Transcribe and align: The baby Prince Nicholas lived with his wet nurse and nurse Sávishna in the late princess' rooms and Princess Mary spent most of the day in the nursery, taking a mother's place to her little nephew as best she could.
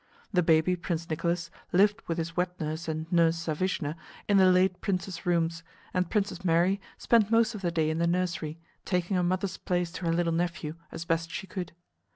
The 0.33 0.41
baby 0.41 0.75
Prince 0.75 1.07
Nicholas 1.11 1.51
lived 1.71 2.01
with 2.07 2.17
his 2.17 2.35
wet 2.35 2.59
nurse 2.59 2.87
and 2.87 3.05
nurse 3.11 3.37
Sávishna 3.37 3.93
in 4.27 4.37
the 4.37 4.51
late 4.51 4.81
princess' 4.81 5.27
rooms 5.27 5.61
and 5.93 6.09
Princess 6.09 6.43
Mary 6.43 6.81
spent 6.97 7.29
most 7.29 7.53
of 7.53 7.61
the 7.61 7.69
day 7.69 7.91
in 7.91 7.99
the 7.99 8.07
nursery, 8.07 8.57
taking 8.83 9.15
a 9.15 9.21
mother's 9.21 9.57
place 9.57 9.91
to 9.91 10.05
her 10.07 10.11
little 10.11 10.33
nephew 10.33 10.73
as 10.91 11.05
best 11.05 11.29
she 11.29 11.45
could. 11.45 11.73